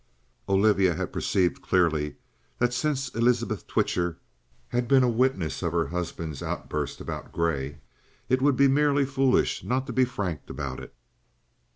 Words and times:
Olivia 0.49 0.95
had 0.95 1.13
perceived 1.13 1.61
clearly 1.61 2.15
that 2.57 2.73
since 2.73 3.09
Elizabeth 3.09 3.67
Twitcher 3.67 4.17
had 4.69 4.87
been 4.87 5.03
a 5.03 5.07
witness 5.07 5.61
of 5.61 5.73
her 5.73 5.85
husband's 5.89 6.41
outburst 6.41 6.99
about 6.99 7.31
Grey, 7.31 7.77
it 8.27 8.41
would 8.41 8.55
be 8.57 8.67
merely 8.67 9.05
foolish 9.05 9.63
not 9.63 9.85
to 9.85 9.93
be 9.93 10.05
frank 10.05 10.41
about 10.49 10.79
it. 10.79 10.95